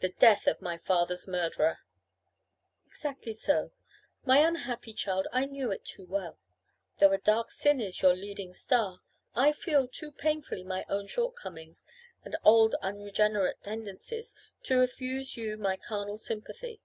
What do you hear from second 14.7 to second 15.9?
refuse you my